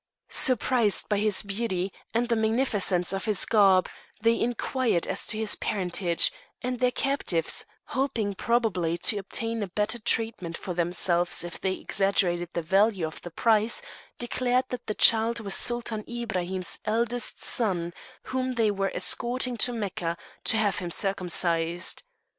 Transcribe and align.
Surprised 0.29 1.07
by 1.09 1.19
his 1.19 1.43
beauty, 1.43 1.93
and 2.11 2.27
the 2.27 2.35
magnificence 2.35 3.13
of 3.13 3.25
his 3.25 3.45
garb, 3.45 3.87
they 4.19 4.39
inquired 4.41 5.05
as 5.05 5.27
to 5.27 5.37
his 5.37 5.55
parentage, 5.55 6.31
and 6.63 6.79
their 6.79 6.89
captives, 6.89 7.65
hoping 7.89 8.33
probably 8.33 8.97
to 8.97 9.19
obtain 9.19 9.63
better 9.75 9.99
treatment 9.99 10.57
for 10.57 10.73
themselves 10.73 11.43
if 11.43 11.61
they 11.61 11.73
exaggerated 11.73 12.49
the 12.53 12.63
value 12.63 13.05
of 13.05 13.21
the 13.21 13.29
prize, 13.29 13.83
declared 14.17 14.65
that 14.69 14.87
the 14.87 14.95
child 14.95 15.39
was 15.39 15.53
Sultan 15.53 16.03
Ibrahim's 16.09 16.79
eldest 16.83 17.39
son, 17.39 17.93
whom 18.23 18.53
they 18.55 18.71
were 18.71 18.89
escorting 18.95 19.55
to 19.57 19.71
Mecca, 19.71 20.17
to 20.45 20.57
have 20.57 20.79
him 20.79 20.89
circumcised. 20.89 22.01